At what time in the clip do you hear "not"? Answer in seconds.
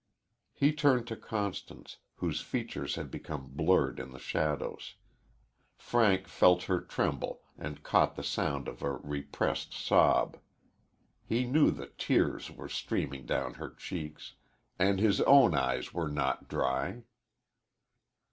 16.09-16.47